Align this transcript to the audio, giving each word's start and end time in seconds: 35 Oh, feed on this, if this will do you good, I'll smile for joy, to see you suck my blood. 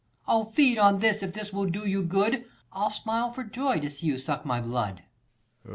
35 0.25 0.35
Oh, 0.35 0.43
feed 0.45 0.77
on 0.79 0.97
this, 0.99 1.21
if 1.21 1.33
this 1.33 1.53
will 1.53 1.67
do 1.67 1.87
you 1.87 2.01
good, 2.01 2.45
I'll 2.73 2.89
smile 2.89 3.31
for 3.31 3.43
joy, 3.43 3.79
to 3.81 3.89
see 3.91 4.07
you 4.07 4.17
suck 4.17 4.43
my 4.47 4.59
blood. 4.59 5.03